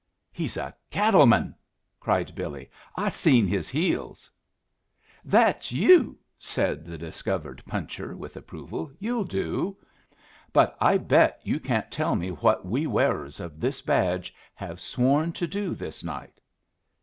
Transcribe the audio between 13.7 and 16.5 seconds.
badge have sworn to do this night."